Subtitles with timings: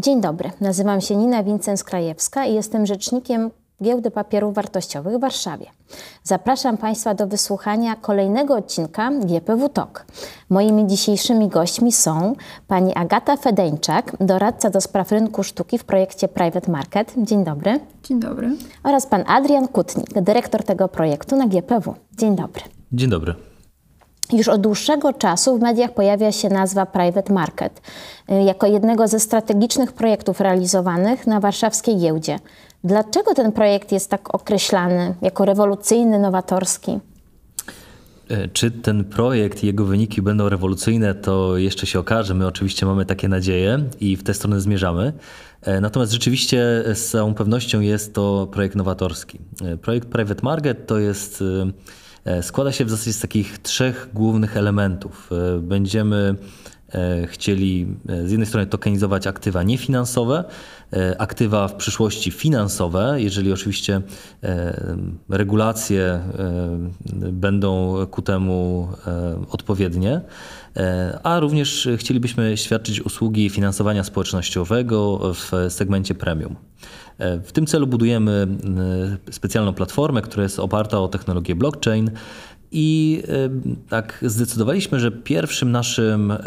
[0.00, 3.50] Dzień dobry, nazywam się Nina Wincens-Krajewska i jestem rzecznikiem
[3.82, 5.66] Giełdy Papierów Wartościowych w Warszawie.
[6.22, 10.06] Zapraszam Państwa do wysłuchania kolejnego odcinka GPW Talk.
[10.50, 12.34] Moimi dzisiejszymi gośćmi są
[12.66, 17.14] pani Agata Fedeńczak, doradca do spraw rynku sztuki w projekcie Private Market.
[17.16, 17.80] Dzień dobry.
[18.02, 18.50] Dzień dobry.
[18.84, 21.94] Oraz pan Adrian Kutnik, dyrektor tego projektu na GPW.
[22.18, 22.62] Dzień dobry.
[22.92, 23.47] Dzień dobry.
[24.32, 27.82] Już od dłuższego czasu w mediach pojawia się nazwa Private Market
[28.30, 32.38] y, jako jednego ze strategicznych projektów realizowanych na warszawskiej giełdzie.
[32.84, 36.98] Dlaczego ten projekt jest tak określany jako rewolucyjny, nowatorski?
[38.28, 42.34] E, czy ten projekt i jego wyniki będą rewolucyjne, to jeszcze się okaże.
[42.34, 45.12] My oczywiście mamy takie nadzieje i w tę stronę zmierzamy.
[45.62, 49.38] E, natomiast rzeczywiście z całą pewnością jest to projekt nowatorski.
[49.64, 51.44] E, projekt Private Market to jest
[52.42, 55.30] składa się w zasadzie z takich trzech głównych elementów.
[55.60, 56.34] Będziemy
[57.26, 57.86] chcieli
[58.24, 60.44] z jednej strony tokenizować aktywa niefinansowe,
[60.92, 64.02] E, aktywa w przyszłości finansowe, jeżeli oczywiście
[64.42, 64.96] e,
[65.28, 66.22] regulacje e,
[67.32, 68.88] będą ku temu
[69.50, 70.20] odpowiednie,
[71.22, 76.56] a również chcielibyśmy świadczyć usługi finansowania społecznościowego w segmencie premium.
[77.18, 78.46] W tym celu budujemy
[79.30, 82.10] specjalną platformę, która jest oparta o technologię blockchain,
[82.72, 83.22] i
[83.88, 86.38] tak zdecydowaliśmy, że pierwszym naszym e,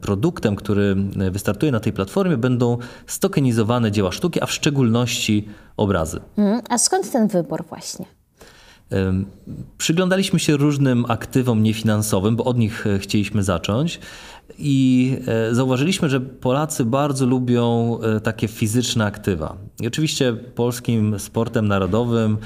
[0.00, 0.96] produktem, który
[1.30, 6.20] wystartuje na tej platformie, będą stokenizowane dzieła sztuki, a w szczególności obrazy.
[6.36, 8.19] Mm, a skąd ten wybór właśnie?
[9.78, 14.00] Przyglądaliśmy się różnym aktywom niefinansowym, bo od nich e, chcieliśmy zacząć.
[14.58, 19.56] I e, zauważyliśmy, że Polacy bardzo lubią e, takie fizyczne aktywa.
[19.80, 22.38] I oczywiście polskim sportem narodowym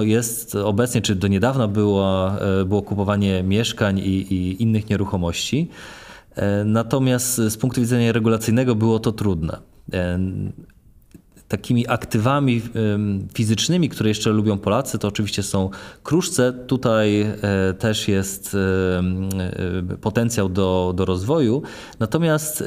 [0.00, 2.30] jest obecnie, czy do niedawna było,
[2.66, 5.68] było kupowanie mieszkań i, i innych nieruchomości.
[6.64, 9.58] Natomiast z punktu widzenia regulacyjnego było to trudne
[11.48, 12.62] takimi aktywami
[13.34, 15.70] fizycznymi, które jeszcze lubią Polacy, to oczywiście są
[16.02, 16.52] kruszce.
[16.52, 17.36] Tutaj e,
[17.78, 21.62] też jest e, potencjał do, do rozwoju.
[21.98, 22.64] Natomiast e,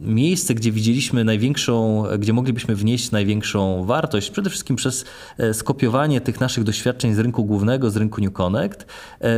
[0.00, 5.04] miejsce, gdzie widzieliśmy największą, gdzie moglibyśmy wnieść największą wartość, przede wszystkim przez
[5.52, 8.86] skopiowanie tych naszych doświadczeń z rynku głównego, z rynku New Connect,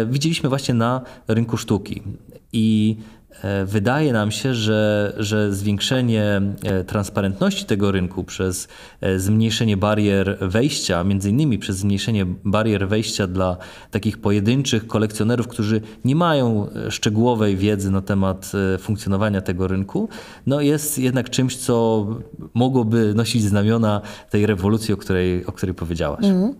[0.07, 2.03] widzieliśmy właśnie na rynku sztuki.
[2.53, 3.16] I E,
[3.67, 8.69] wydaje nam się, że, że zwiększenie e, transparentności tego rynku przez
[9.01, 13.57] e, zmniejszenie barier wejścia, między innymi przez zmniejszenie barier wejścia dla
[13.91, 20.09] takich pojedynczych kolekcjonerów, którzy nie mają szczegółowej wiedzy na temat funkcjonowania tego rynku,
[20.47, 22.07] no jest jednak czymś, co
[22.55, 26.25] mogłoby nosić znamiona tej rewolucji, o której, o której powiedziałaś.
[26.25, 26.55] Mm.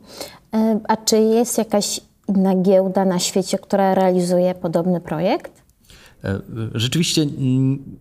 [0.89, 5.66] A czy jest jakaś inna giełda na świecie, która realizuje podobny projekt?
[6.27, 6.41] E,
[6.75, 7.27] rzeczywiście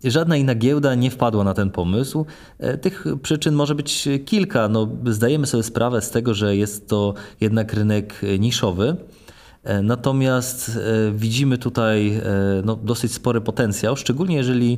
[0.03, 2.25] żadna inna giełda nie wpadła na ten pomysł.
[2.59, 4.69] E, tych przyczyn może być kilka.
[4.69, 8.96] No, zdajemy sobie sprawę z tego, że jest to jednak rynek niszowy.
[9.63, 10.80] E, natomiast
[11.13, 12.22] widzimy tutaj
[12.63, 14.78] no, dosyć spory potencjał, szczególnie jeżeli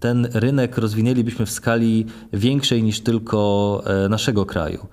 [0.00, 4.86] ten rynek rozwinęlibyśmy w skali większej niż tylko naszego kraju.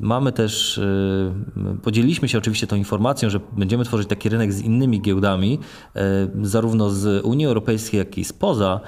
[0.00, 1.32] Mamy też, y,
[1.82, 5.58] podzieliliśmy się oczywiście tą informacją, że będziemy tworzyć taki rynek z innymi giełdami,
[6.42, 8.80] zarówno z Unii Europejskiej, jak i spoza.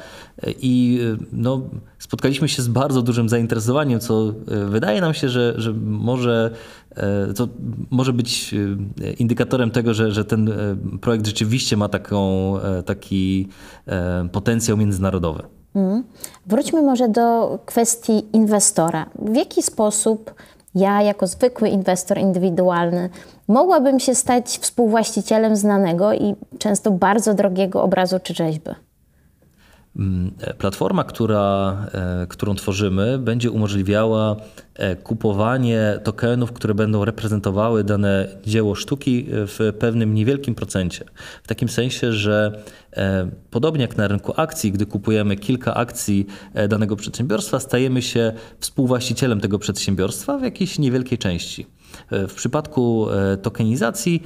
[0.62, 1.62] I y, no,
[1.98, 6.50] spotkaliśmy się z bardzo dużym zainteresowaniem, co y, wydaje nam się, że, że może,
[7.34, 7.48] co
[7.90, 8.54] może być
[9.18, 10.50] indykatorem tego, że, że ten
[11.00, 13.48] projekt rzeczywiście ma taką, taki
[14.32, 15.42] potencjał międzynarodowy.
[15.74, 16.04] Mm.
[16.46, 19.06] Wróćmy może do kwestii inwestora.
[19.18, 20.34] W jaki sposób
[20.74, 23.10] ja, jako zwykły inwestor indywidualny,
[23.48, 28.70] mogłabym się stać współwłaścicielem znanego i często bardzo drogiego obrazu czy rzeźby?
[29.96, 34.36] Mm, platforma, która, e, którą tworzymy, będzie umożliwiała
[34.74, 41.04] e, kupowanie tokenów, które będą reprezentowały dane dzieło sztuki w pewnym niewielkim procencie.
[41.42, 42.62] W takim sensie, że
[42.96, 46.26] e, podobnie jak na rynku akcji, gdy kupujemy kilka akcji
[46.68, 51.66] danego przedsiębiorstwa, stajemy się współwłaścicielem tego przedsiębiorstwa w jakiejś niewielkiej części.
[52.10, 53.06] W przypadku
[53.42, 54.22] tokenizacji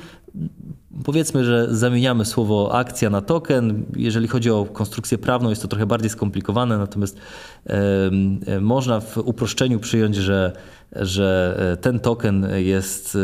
[1.05, 3.85] Powiedzmy, że zamieniamy słowo akcja na token.
[3.97, 7.19] Jeżeli chodzi o konstrukcję prawną, jest to trochę bardziej skomplikowane, natomiast
[7.67, 10.53] e, można w uproszczeniu przyjąć, że
[10.93, 13.19] że e, ten token jest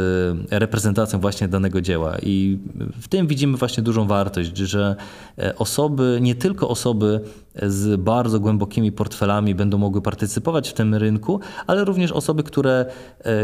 [0.50, 2.16] e, reprezentacją właśnie danego dzieła.
[2.22, 2.58] I
[3.00, 4.96] w tym widzimy właśnie dużą wartość, że
[5.38, 7.20] e, osoby, nie tylko osoby
[7.62, 12.86] z bardzo głębokimi portfelami będą mogły partycypować w tym rynku, ale również osoby, które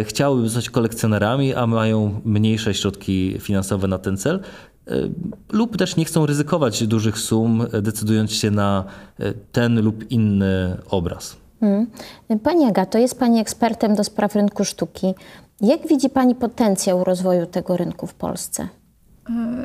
[0.04, 4.40] chciałyby zostać kolekcjonerami, a mają mniejsze środki finansowe na ten cel,
[5.52, 8.84] lub też nie chcą ryzykować dużych sum, decydując się na
[9.52, 11.39] ten lub inny obraz.
[11.60, 11.86] Hmm.
[12.42, 15.14] Pani Agato, jest Pani ekspertem do spraw rynku sztuki.
[15.60, 18.68] Jak widzi Pani potencjał rozwoju tego rynku w Polsce?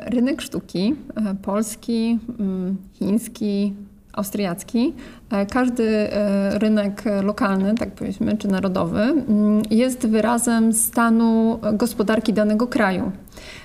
[0.06, 0.94] Rynek sztuki
[1.42, 3.74] polski, mm, chiński,
[4.16, 4.94] austriacki.
[5.30, 12.66] E, każdy e, rynek lokalny, tak powiedzmy, czy narodowy, mm, jest wyrazem stanu gospodarki danego
[12.66, 13.12] kraju.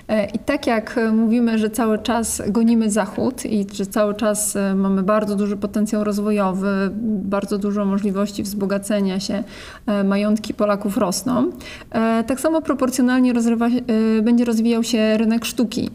[0.08, 5.02] E, I tak jak mówimy, że cały czas gonimy Zachód i że cały czas mamy
[5.02, 6.90] bardzo duży potencjał rozwojowy,
[7.22, 9.44] bardzo dużo możliwości wzbogacenia się,
[10.04, 11.50] majątki Polaków rosną,
[12.26, 13.68] tak samo proporcjonalnie rozrywa,
[14.22, 15.90] będzie rozwijał się rynek sztuki.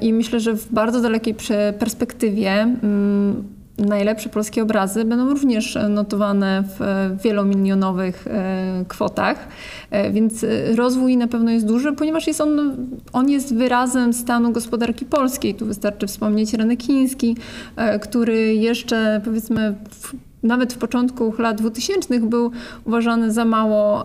[0.00, 1.34] I myślę, że w bardzo dalekiej
[1.78, 9.48] perspektywie mm, najlepsze polskie obrazy będą również notowane w wielomilionowych e, kwotach.
[9.90, 10.46] E, więc
[10.76, 12.76] rozwój na pewno jest duży, ponieważ jest on,
[13.12, 15.54] on jest wyrazem stanu gospodarki polskiej.
[15.54, 17.36] Tu wystarczy wspomnieć rynek chiński,
[17.76, 22.50] e, który jeszcze powiedzmy w nawet w początku lat 2000 był
[22.84, 24.02] uważany za mało,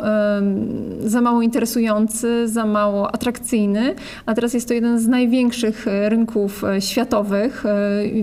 [1.05, 3.95] za mało interesujący, za mało atrakcyjny,
[4.25, 7.65] a teraz jest to jeden z największych e, rynków e, światowych.
[7.65, 7.73] E,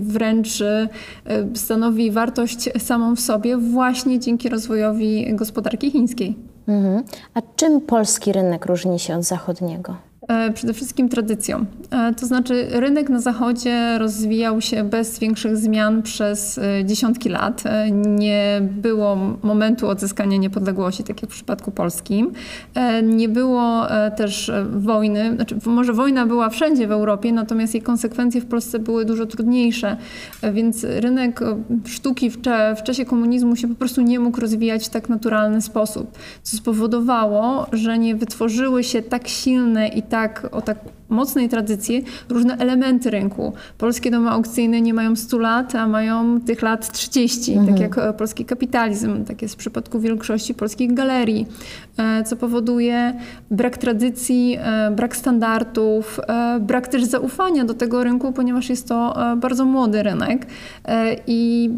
[0.00, 0.62] wręcz
[1.54, 6.36] stanowi wartość samą w sobie właśnie dzięki rozwojowi gospodarki chińskiej.
[6.68, 7.02] Mhm.
[7.34, 10.11] A czym polski rynek różni się od zachodniego?
[10.28, 11.64] E, przede wszystkim tradycją.
[11.90, 17.64] E, to znaczy, rynek na Zachodzie rozwijał się bez większych zmian przez e, dziesiątki lat.
[18.06, 22.32] Nie było momentu odzyskania niepodległości, tak jak w przypadku polskim.
[23.02, 23.86] Nie było
[24.16, 29.04] też wojny, znaczy, może wojna była wszędzie w Europie, natomiast jej konsekwencje w Polsce były
[29.04, 29.96] dużo trudniejsze.
[30.52, 31.40] Więc rynek
[31.86, 36.56] sztuki w, czasie komunizmu się po prostu nie mógł rozwijać w tak naturalny sposób, co
[36.56, 40.78] spowodowało, że nie wytworzyły się tak silne i tak, o tak
[41.12, 43.52] mocnej tradycji różne elementy rynku.
[43.78, 47.78] Polskie domy aukcyjne nie mają 100 lat, a mają tych lat 30, tak mhm.
[47.78, 51.46] tak jak e, polski kapitalizm, tak jest w przypadku większości polskich galerii,
[51.96, 53.14] e, co powoduje
[53.50, 56.20] brak tradycji, e, brak standardów,
[56.60, 60.46] brak też zaufania do tego rynku, ponieważ jest to bardzo młody rynek
[61.26, 61.70] i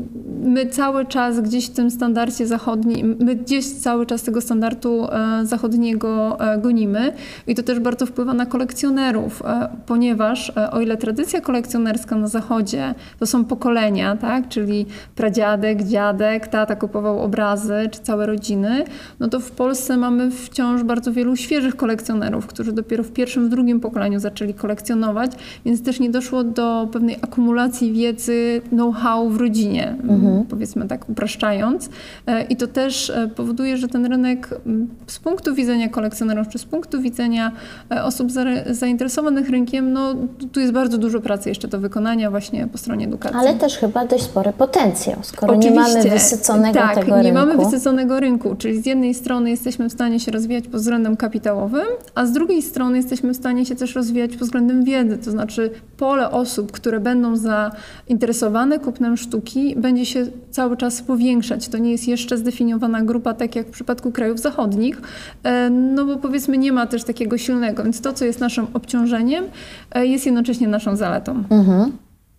[0.45, 5.07] my cały czas gdzieś w tym standardzie zachodnim, my gdzieś cały czas tego standardu
[5.43, 7.13] zachodniego gonimy
[7.47, 12.29] i to też bardzo wpływa na kolekcjonerów, E, ponieważ e, o ile tradycja kolekcjonerska na
[12.29, 14.87] zachodzie to są pokolenia, tak, czyli
[15.17, 18.85] pradziadek, dziadek, tata kupował obrazy, czy całe rodziny,
[19.21, 23.49] no to w Polsce mamy wciąż bardzo wielu świeżych kolekcjonerów, którzy dopiero w pierwszym, w
[23.49, 25.33] drugim pokoleniu zaczęli kolekcjonować,
[25.65, 30.45] więc też nie doszło do pewnej akumulacji wiedzy, know-how w rodzinie, mhm.
[30.45, 31.91] powiedzmy tak upraszczając.
[32.27, 34.61] E, I to też powoduje, że ten rynek
[35.07, 37.53] z punktu widzenia kolekcjonerów, czy z punktu widzenia
[37.91, 40.15] osób zainteresowanych zainteresowanych rynkiem, no
[40.53, 43.39] tu jest bardzo dużo pracy jeszcze do wykonania właśnie po stronie edukacji.
[43.39, 47.25] Ale też chyba dość spory potencjał, skoro Oczywiście, nie mamy wysyconego tak, tego rynku.
[47.25, 51.17] nie mamy wysyconego rynku, czyli z jednej strony jesteśmy w stanie się rozwijać pod względem
[51.17, 55.31] kapitałowym, a z drugiej strony jesteśmy w stanie się też rozwijać pod względem wiedzy, to
[55.31, 61.69] znaczy pole osób, które będą zainteresowane kupnem sztuki będzie się cały czas powiększać.
[61.69, 65.01] To nie jest jeszcze zdefiniowana grupa, tak jak w przypadku krajów zachodnich,
[65.45, 69.45] e, no bo powiedzmy nie ma też takiego silnego, więc to, co jest naszym obciążeniem
[69.93, 71.45] e, jest jednocześnie naszą zaletą.
[71.51, 71.93] Mhm.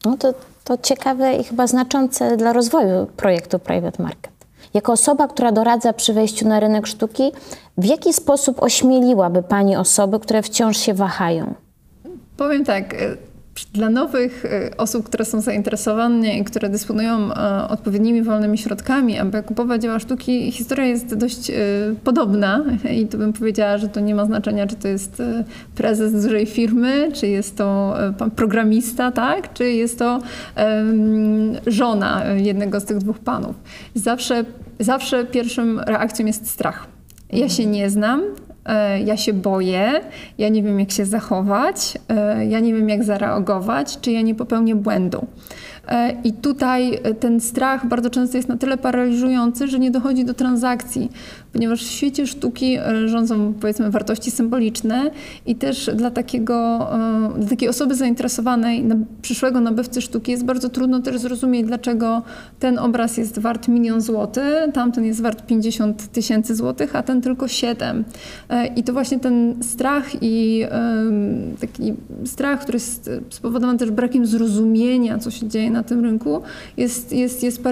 [0.05, 0.33] No to,
[0.63, 4.31] to ciekawe i chyba znaczące dla rozwoju projektu Private Market.
[4.73, 7.31] Jako osoba, która doradza przy wejściu na rynek sztuki,
[7.77, 11.53] w jaki sposób ośmieliłaby Pani osoby, które wciąż się wahają?
[12.37, 12.97] Powiem tak, e,
[13.73, 19.43] dla nowych y, osób, które są zainteresowane i które dysponują e, odpowiednimi wolnymi środkami, aby
[19.43, 21.53] kupować dzieła sztuki, historia jest dość y,
[22.03, 25.21] podobna i tu bym powiedziała, że to nie ma znaczenia, czy to jest
[25.75, 27.97] prezes dużej firmy, czy jest to
[28.35, 29.53] programista, tak?
[29.53, 30.19] czy jest to
[31.67, 33.55] żona jednego z tych dwóch panów.
[33.95, 34.45] Zawsze,
[34.79, 36.87] zawsze pierwszą reakcją jest strach.
[37.31, 38.44] Ja się nie znam, E,
[39.05, 40.01] ja się boję,
[40.37, 44.35] ja nie wiem jak się zachować, e, ja nie wiem jak zareagować, czy ja nie
[44.35, 45.27] popełnię błędu.
[45.87, 50.33] E, I tutaj ten strach bardzo często jest na tyle paraliżujący, że nie dochodzi do
[50.33, 51.11] transakcji,
[51.55, 55.11] ponieważ w świecie sztuki e, rządzą powiedzmy wartości symboliczne
[55.45, 56.87] i też dla, takiego,
[57.35, 58.85] e, dla takiej osoby zainteresowanej,
[59.21, 62.21] przyszłego nabywcy sztuki jest bardzo trudno też zrozumieć, dlaczego
[62.59, 67.47] ten obraz jest wart milion złotych, tamten jest wart 50 tysięcy złotych, a ten tylko
[67.47, 68.03] 7.
[68.75, 70.65] I to właśnie ten strach i
[71.61, 71.93] taki
[72.25, 76.41] strach, który jest spowodowany też brakiem zrozumienia, co się dzieje na tym rynku
[76.77, 77.63] jest, jest, jest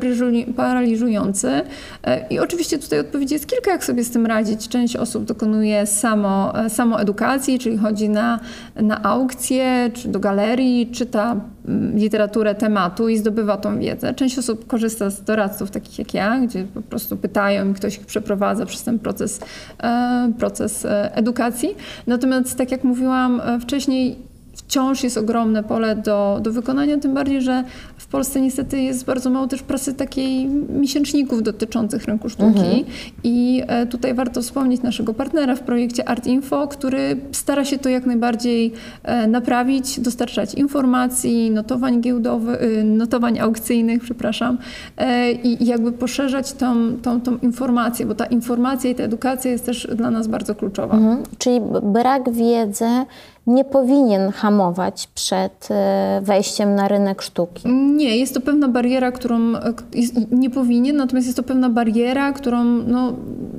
[0.56, 1.62] paraliżujący.
[2.04, 4.68] E, I oczywiście tutaj odpowiedzi jest kilka, jak sobie z tym radzić.
[4.68, 8.39] Część osób dokonuje samo, e, samo edukacji, czyli chodzi na,
[8.75, 11.36] na aukcje, czy do galerii, czyta
[11.68, 14.13] mm, literaturę tematu i zdobywa tą wiedzę.
[14.13, 18.06] Część osób korzysta z doradców takich jak ja, gdzie po prostu pytają i ktoś ich
[18.06, 19.39] przeprowadza przez ten proces,
[19.84, 21.75] e, proces edukacji.
[22.08, 27.63] Natomiast tak jak mówiłam wcześniej, wciąż jest ogromne pole do, do wykonania, tym bardziej, że
[27.98, 32.60] w Polsce niestety jest bardzo mało też prasy takiej miesięczników dotyczących rynku sztuki.
[32.60, 32.83] Mhm.
[33.24, 37.89] I e, tutaj warto wspomnieć naszego partnera w projekcie Art Info, który stara się to
[37.89, 44.57] jak najbardziej e, naprawić, dostarczać informacji, notowań giełdowych, y, notowań aukcyjnych, przepraszam,
[44.98, 49.65] e, i jakby poszerzać tą, tą, tą informację, bo ta informacja i ta edukacja jest
[49.65, 50.95] też dla nas bardzo kluczowa.
[50.95, 51.24] Mhm.
[51.38, 52.86] Czyli brak wiedzy
[53.48, 57.70] nie powinien hamować przed e, wejściem na rynek sztuki.
[57.70, 59.74] Nie, jest to pewna bariera, którą e,
[60.32, 63.14] nie powinien, natomiast jest to pewna bariera, którą no,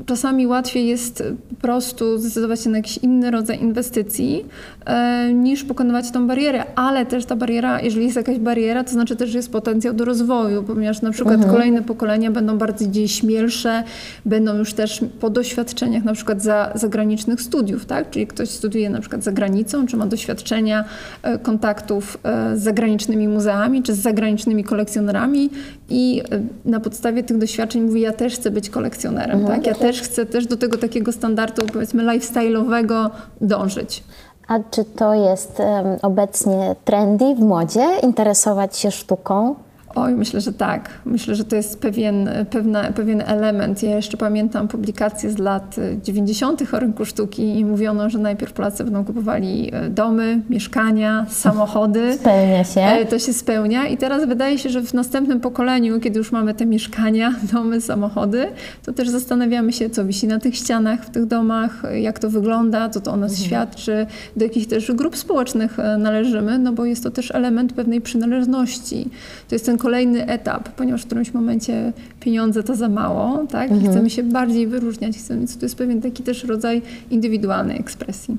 [0.07, 1.23] czasami łatwiej jest
[1.65, 4.45] prostu zdecydować się na jakiś inny rodzaj inwestycji,
[4.87, 9.17] e, niż pokonywać tą barierę, ale też ta bariera, jeżeli jest jakaś bariera, to znaczy
[9.17, 11.53] też, że jest potencjał do rozwoju, ponieważ na przykład mhm.
[11.53, 13.85] kolejne pokolenia będą bardziej śmielsze,
[14.25, 18.11] będą już też po doświadczeniach na przykład za, zagranicznych studiów, tak?
[18.11, 20.85] Czyli ktoś studiuje na przykład za granicą, czy ma doświadczenia
[21.23, 25.51] e, kontaktów e, z zagranicznymi muzeami, czy z zagranicznymi kolekcjonerami
[25.91, 26.23] i
[26.65, 29.57] na podstawie tych doświadczeń mówi, ja też chcę być kolekcjonerem, mhm.
[29.57, 29.67] tak?
[29.67, 33.11] Ja też chcę też do tego takiego standardu, powiedzmy, lifestyle'owego
[33.41, 34.05] dążyć.
[34.49, 39.55] A czy to jest um, obecnie trendy w modzie, interesować się sztuką?
[39.95, 40.91] Oj, myślę, że tak.
[41.05, 43.83] Myślę, że to jest pewien, pewna, pewien element.
[43.83, 46.75] Ja jeszcze pamiętam publikacje z lat 90.
[46.75, 52.15] o rynku sztuki i mówiono, że najpierw Polacy będą kupowali e, domy, mieszkania, samochody.
[52.21, 52.81] Spełnia się.
[52.81, 56.55] E, to się spełnia i teraz wydaje się, że w następnym pokoleniu, kiedy już mamy
[56.55, 58.47] te mieszkania, domy, samochody,
[58.85, 62.89] to też zastanawiamy się, co wisi na tych ścianach, w tych domach, jak to wygląda,
[62.89, 63.47] co to o nas mhm.
[63.49, 69.11] świadczy, do jakich też grup społecznych należymy, no bo jest to też element pewnej przynależności.
[69.49, 73.71] To jest ten kolejny etap, ponieważ w którymś momencie pieniądze to za mało, tak?
[73.71, 73.91] Mhm.
[73.91, 78.37] chcemy się bardziej wyróżniać, chcemy, więc to jest pewien taki też rodzaj indywidualnej ekspresji.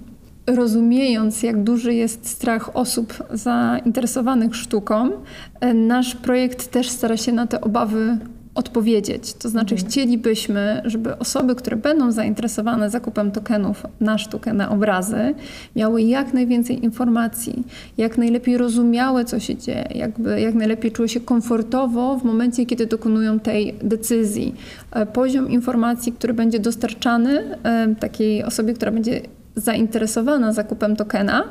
[0.48, 5.12] Rozumiejąc, jak duży jest strach osób zainteresowanych sztuką,
[5.60, 8.18] e, nasz projekt też stara się na te obawy
[8.56, 9.34] odpowiedzieć.
[9.34, 9.92] To znaczy, mhm.
[9.92, 15.36] chcielibyśmy, żeby osoby, które będą zainteresowane zakupem tokenów na sztukę, na obrazy,
[15.76, 17.64] miały jak najwięcej informacji,
[17.98, 22.86] jak najlepiej rozumiały, co się dzieje, jakby, jak najlepiej czuły się komfortowo w momencie, kiedy
[22.86, 24.56] dokonują tej decyzji.
[24.92, 29.22] E, poziom informacji, który będzie dostarczany e, takiej osobie, która będzie
[29.56, 31.44] zainteresowana zakupem tokena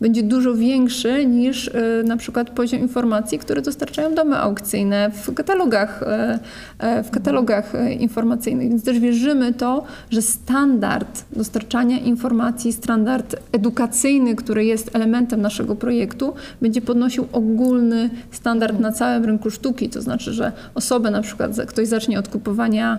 [0.00, 6.02] będzie dużo większy niż y, na przykład poziom informacji, które dostarczają domy aukcyjne w katalogach,
[6.02, 8.68] y, y, w katalogach informacyjnych.
[8.68, 16.34] Więc też wierzymy to, że standard dostarczania informacji, standard edukacyjny, który jest elementem naszego projektu,
[16.60, 19.88] będzie podnosił ogólny standard na całym rynku sztuki.
[19.88, 22.98] To znaczy, że osoba na przykład, ktoś zacznie od kupowania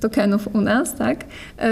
[0.00, 1.24] tokenów u nas, tak,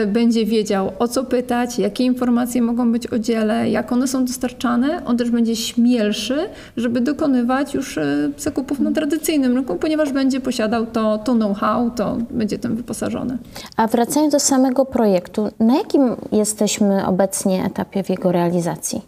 [0.06, 4.24] będzie wiedział o co pytać, jakie jakie informacje mogą być o dziele, jak one są
[4.24, 10.40] dostarczane, on też będzie śmielszy, żeby dokonywać już e, zakupów na tradycyjnym rynku, ponieważ będzie
[10.40, 13.38] posiadał to, to know-how, to będzie tym wyposażony.
[13.76, 19.02] A wracając do samego projektu, na jakim jesteśmy obecnie etapie w jego realizacji?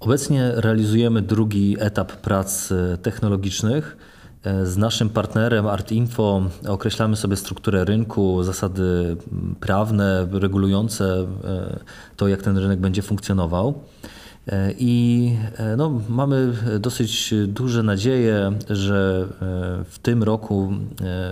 [0.00, 3.96] Obecnie realizujemy drugi etap prac e, technologicznych.
[4.46, 9.16] E, z naszym partnerem ArtInfo określamy sobie strukturę rynku, zasady
[9.60, 11.78] prawne regulujące e,
[12.16, 13.80] to, jak ten rynek będzie funkcjonował.
[14.46, 15.32] E, I
[15.76, 19.26] no, mamy dosyć duże nadzieje, że
[19.84, 20.72] w tym roku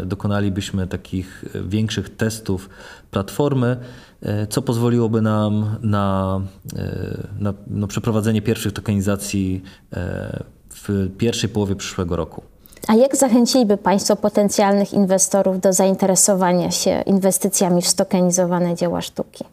[0.04, 2.68] dokonalibyśmy takich większych testów
[3.10, 3.76] platformy,
[4.48, 6.40] co pozwoliłoby nam na,
[7.38, 9.62] na no, przeprowadzenie pierwszych tokenizacji
[10.70, 12.53] w pierwszej połowie przyszłego roku.
[12.88, 19.44] A jak zachęciliby Państwo potencjalnych inwestorów do zainteresowania się inwestycjami w stokenizowane dzieła sztuki?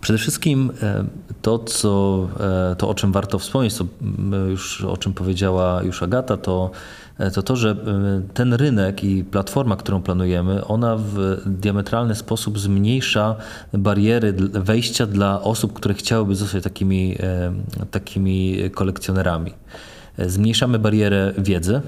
[0.00, 1.04] Przede wszystkim e,
[1.42, 2.26] to, co,
[2.72, 3.84] e, to, o czym warto wspomnieć, co
[4.48, 6.70] już, o czym powiedziała już Agata, to,
[7.18, 7.76] e, to to, że
[8.34, 13.36] ten rynek i platforma, którą planujemy, ona w diametralny sposób zmniejsza
[13.72, 17.16] bariery wejścia dla osób, które chciałyby zostać takimi,
[17.90, 19.52] takimi kolekcjonerami.
[20.26, 21.80] Zmniejszamy barierę wiedzy,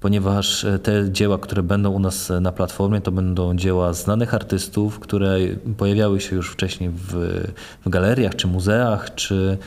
[0.00, 5.36] ponieważ te dzieła, które będą u nas na platformie, to będą dzieła znanych artystów, które
[5.76, 7.14] pojawiały się już wcześniej w,
[7.84, 9.58] w galeriach czy muzeach, czy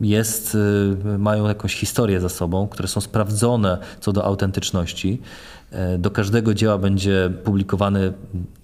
[0.00, 0.56] jest,
[1.18, 5.20] mają jakąś historię za sobą, które są sprawdzone co do autentyczności.
[5.70, 8.12] E, do każdego dzieła będzie publikowany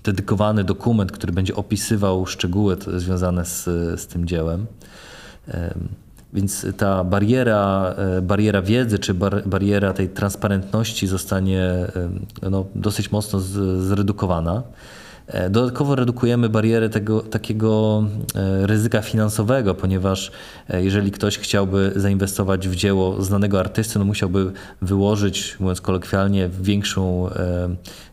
[0.04, 3.64] dedykowany dokument, który będzie opisywał szczegóły związane z,
[4.00, 4.66] z tym dziełem.
[6.32, 11.86] Więc ta bariera, e, bariera wiedzy czy bar, bariera tej transparentności zostanie
[12.50, 14.62] no, dosyć mocno z, zredukowana.
[15.26, 20.32] E, dodatkowo redukujemy barierę tego takiego e, ryzyka finansowego, ponieważ
[20.68, 27.30] e, jeżeli ktoś chciałby zainwestować w dzieło znanego artysty, no musiałby wyłożyć, mówiąc kolokwialnie, większą,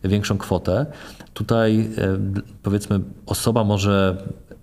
[0.03, 0.85] większą kwotę.
[1.33, 1.89] Tutaj
[2.63, 4.17] powiedzmy osoba może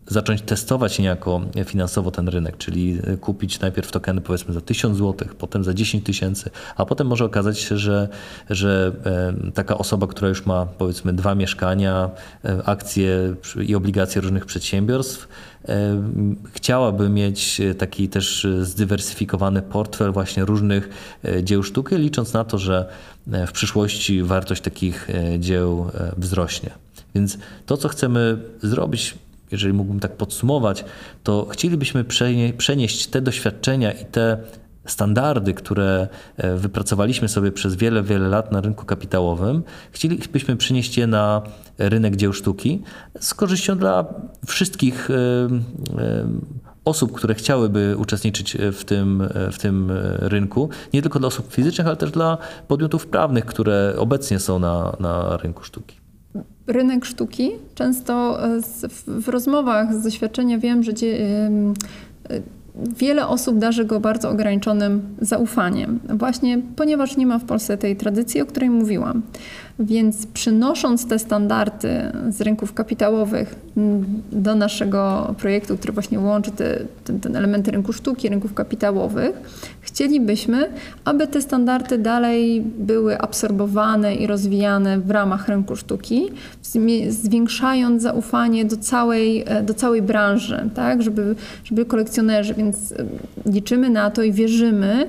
[0.09, 5.65] zacząć testować niejako finansowo ten rynek, czyli kupić najpierw tokeny powiedzmy za 1000 zł, potem
[5.65, 8.09] za 10 tysięcy, a potem może okazać się, że,
[8.51, 8.93] że
[9.55, 12.11] taka osoba, która już ma powiedzmy dwa mieszkania,
[12.65, 13.35] akcje
[13.67, 15.29] i obligacje różnych przedsiębiorstw,
[16.53, 20.89] chciałaby mieć taki też zdywersyfikowany portfel właśnie różnych
[21.25, 22.89] e, dzieł sztuki, licząc na to, że
[23.33, 26.71] e, w przyszłości wartość takich e, dzieł wzrośnie.
[27.15, 29.15] Więc to, co chcemy zrobić
[29.51, 30.85] jeżeli mógłbym tak podsumować,
[31.23, 32.05] to chcielibyśmy
[32.59, 34.39] przenieść te doświadczenia i te
[34.87, 41.07] standardy, które e, wypracowaliśmy sobie przez wiele, wiele lat na rynku kapitałowym, chcielibyśmy przenieść je
[41.07, 41.43] na
[41.79, 42.83] rynek dzieł sztuki
[43.21, 44.05] z korzyścią dla
[44.47, 46.29] wszystkich e, e,
[46.85, 51.97] osób, które chciałyby uczestniczyć w tym, w tym rynku, nie tylko dla osób fizycznych, ale
[51.97, 52.39] też dla
[52.69, 56.06] podmiotów prawnych, które obecnie są na, na rynku sztuki
[56.67, 57.51] rynek sztuki.
[57.75, 58.61] Często e,
[59.07, 60.93] w rozmowach z doświadczenia wiem, że
[62.99, 68.41] wiele osób darzy go bardzo ograniczonym zaufaniem, właśnie ponieważ nie ma w Polsce tej tradycji,
[68.41, 69.23] o której mówiłam.
[69.79, 71.89] Więc przynosząc te standardy
[72.31, 73.55] z rynków kapitałowych
[74.33, 79.33] do naszego projektu, który właśnie łączy te, te, te, elementy rynku sztuki, rynków kapitałowych,
[79.81, 80.69] chcielibyśmy,
[81.05, 86.29] aby te standardy dalej były absorbowane i rozwijane w ramach rynku sztuki,
[87.09, 91.03] zwiększając zaufanie do całej, do całej branży, tak?
[91.03, 92.95] żeby, żeby kolekcjonerzy, więc
[93.47, 95.09] liczymy na to i wierzymy,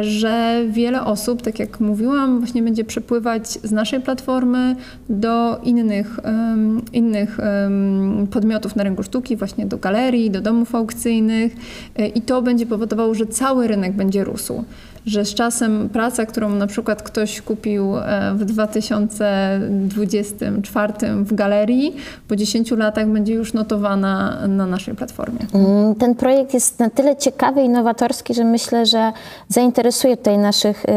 [0.00, 4.76] że wiele osób, tak jak mówiłam, właśnie będzie przepływać z naszej platformy
[5.08, 11.56] do innych, um, innych um, podmiotów na rynku sztuki, właśnie do galerii, do domów aukcyjnych.
[11.96, 14.64] E, i to będzie powodowało, że cały rynek będzie rósł
[15.06, 20.92] że z czasem praca, którą na przykład ktoś kupił e, w 2024
[21.24, 21.96] w galerii,
[22.28, 25.38] po 10 latach będzie już notowana na naszej platformie.
[25.52, 29.12] Mm, ten projekt jest na tyle ciekawy i nowatorski, że myślę, że
[29.48, 30.88] zainteresuje tutaj naszych y,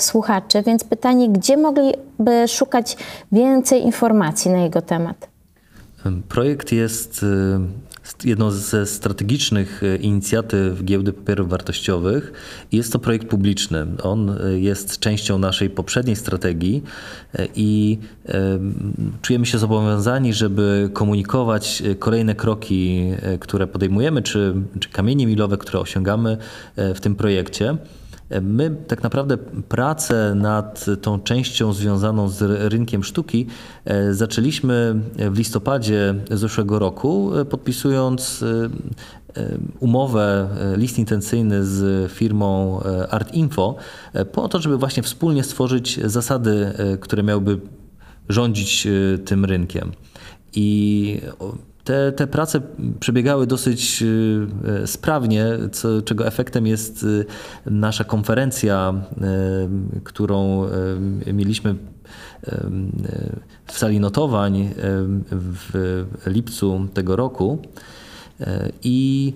[0.00, 2.96] słuchaczy, więc pytanie, gdzie mogliby szukać
[3.32, 5.28] więcej informacji na jego temat?
[6.28, 7.26] Projekt jest y,
[8.24, 12.32] jedną ze strategicznych e, inicjatyw Giełdy Papierów Wartościowych
[12.72, 13.86] jest to projekt publiczny.
[14.02, 16.82] On e, jest częścią naszej poprzedniej strategii
[17.34, 17.98] e, i
[19.22, 26.36] czujemy się zobowiązani, żeby komunikować kolejne kroki, które podejmujemy, czy, czy kamienie milowe, które osiągamy
[26.76, 27.76] w tym projekcie.
[28.42, 29.36] My tak naprawdę
[29.68, 33.46] pracę nad tą częścią związaną z rynkiem sztuki
[33.84, 38.68] e, zaczęliśmy w listopadzie zeszłego roku, e, podpisując e,
[39.80, 43.76] umowę, list intencyjny z firmą Art Info,
[44.32, 47.60] po to, żeby właśnie wspólnie stworzyć zasady, które miałyby
[48.28, 48.88] rządzić
[49.24, 49.92] tym rynkiem.
[50.54, 51.20] I
[51.88, 52.60] te, te prace
[53.00, 54.46] przebiegały dosyć y,
[54.82, 57.26] e, sprawnie, co, czego efektem jest y,
[57.66, 58.94] nasza konferencja,
[59.96, 60.66] y, którą
[61.32, 61.74] mieliśmy
[63.66, 64.70] w sali notowań
[65.30, 67.58] w lipcu tego roku.
[68.82, 69.32] I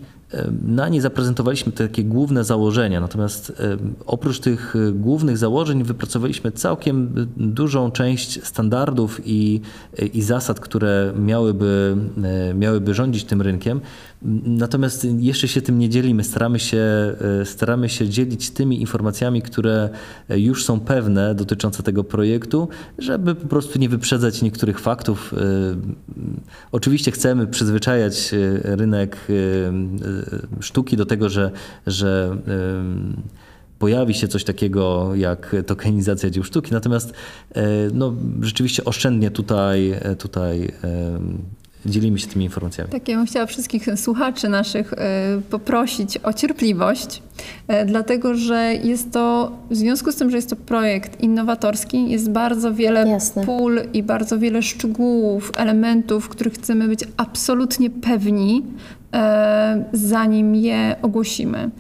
[0.63, 3.63] na niej zaprezentowaliśmy takie główne założenia, natomiast
[4.07, 9.61] oprócz tych e, głównych założeń wypracowaliśmy całkiem dużą część standardów i,
[10.15, 11.97] i zasad, które miałyby,
[12.51, 13.81] e, miałyby rządzić tym rynkiem.
[14.45, 16.25] Natomiast jeszcze się tym nie dzielimy.
[16.25, 16.79] Staramy się,
[17.41, 19.89] e, staramy się dzielić tymi informacjami, które
[20.29, 25.35] już są pewne dotyczące tego projektu, żeby po prostu nie wyprzedzać niektórych faktów.
[26.73, 28.31] Oczywiście chcemy przyzwyczajać
[28.63, 29.27] rynek
[30.61, 31.51] sztuki do tego, że,
[31.87, 32.37] że
[33.79, 37.13] pojawi się coś takiego jak tokenizacja dzieł sztuki, natomiast
[37.55, 37.63] e,
[37.95, 40.73] no, rzeczywiście oszczędnie tutaj, tutaj
[41.87, 42.91] dzielimy się tymi informacjami.
[42.91, 44.95] Tak, ja bym chciała wszystkich słuchaczy naszych
[45.51, 47.23] poprosić o cierpliwość,
[47.87, 52.75] dlatego że jest to, w związku z tym, że jest to projekt innowatorski, jest bardzo
[52.75, 53.45] wiele Jasne.
[53.45, 58.63] pól i bardzo wiele szczegółów, elementów, których chcemy być absolutnie pewni,
[59.93, 61.71] zanim je ogłosimy.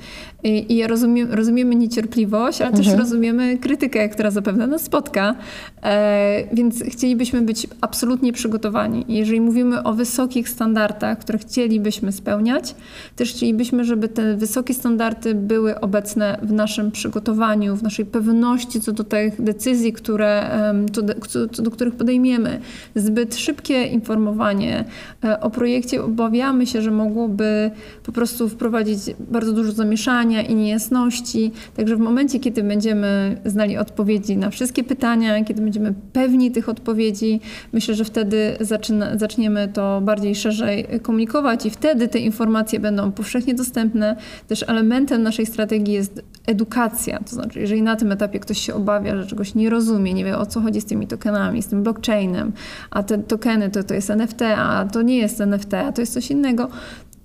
[0.44, 2.85] I, i rozumiem, rozumiemy niecierpliwość, ale mhm.
[2.85, 5.35] też rozumiemy krytykę, która zapewne nas spotka.
[5.83, 9.05] E, więc chcielibyśmy być absolutnie przygotowani.
[9.09, 12.75] Jeżeli mówimy o wysokich standardach, które chcielibyśmy spełniać,
[13.16, 18.93] też chcielibyśmy, żeby te wysokie standardy były obecne w naszym przygotowaniu, w naszej pewności co
[18.93, 20.51] do tych decyzji, które,
[20.93, 21.15] co do,
[21.53, 22.61] co do których podejmiemy.
[22.95, 24.85] Zbyt szybkie informowanie
[25.25, 27.71] e, o projekcie obawiamy się, że mogłoby
[28.03, 28.99] po prostu wprowadzić
[29.31, 31.53] bardzo dużo zamieszania i niejasności.
[31.77, 37.41] Także w momencie, kiedy będziemy znali odpowiedzi na wszystkie pytania, kiedy będziemy pewni tych odpowiedzi,
[37.73, 43.55] myślę, że wtedy zaczyna, zaczniemy to bardziej szerzej komunikować i wtedy te informacje będą powszechnie
[43.55, 44.17] dostępne.
[44.49, 47.18] Też elementem naszej strategii jest edukacja.
[47.18, 50.38] To znaczy, jeżeli na tym etapie ktoś się obawia, że czegoś nie rozumie, nie wie
[50.38, 52.53] o co chodzi z tymi tokenami, z tym blockchainem,
[52.90, 56.12] a te tokeny to, to jest NFT, a to nie jest NFT, a to jest
[56.12, 56.68] coś innego,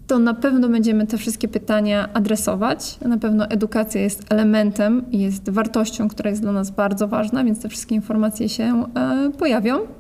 [0.08, 2.98] to na pewno będziemy te wszystkie pytania adresować.
[3.02, 7.70] Na pewno edukacja jest elementem jest wartością, która jest dla nas bardzo ważna, więc te
[7.70, 9.97] wszystkie informacje się e, pojawią.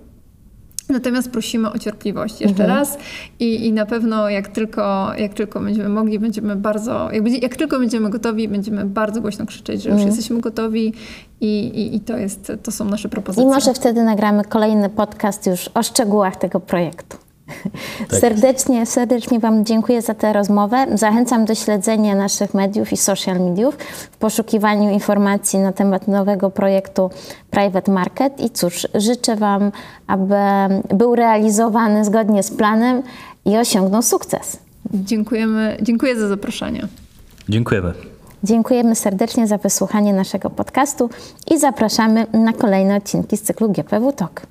[0.89, 2.79] Natomiast prosimy o cierpliwość jeszcze mhm.
[2.79, 2.97] raz
[3.39, 7.55] i, i na pewno jak tylko, jak tylko będziemy mogli, będziemy bardzo, jak, będzie, jak
[7.55, 10.07] tylko będziemy gotowi, będziemy bardzo głośno krzyczeć, że już mhm.
[10.07, 10.93] jesteśmy gotowi
[11.41, 13.43] i, i, i, to, jest, to są nasze propozycje.
[13.43, 17.17] I może wtedy nagramy kolejny podcast już o szczegółach tego projektu.
[18.09, 18.19] Tak.
[18.19, 20.85] Serdecznie, serdecznie Wam dziękuję za tę rozmowę.
[20.93, 23.77] Zachęcam do śledzenia naszych mediów i social mediów
[24.11, 27.09] w poszukiwaniu informacji na temat nowego projektu
[27.51, 28.39] Private Market.
[28.39, 29.71] I cóż, życzę Wam,
[30.07, 30.35] aby
[30.93, 33.03] był realizowany zgodnie z planem
[33.45, 34.59] i osiągnął sukces.
[34.93, 36.87] Dziękujemy, dziękuję za zaproszenie.
[37.49, 37.93] Dziękujemy.
[38.43, 41.09] Dziękujemy serdecznie za wysłuchanie naszego podcastu
[41.51, 44.41] i zapraszamy na kolejne odcinki z cyklu GPW Talk.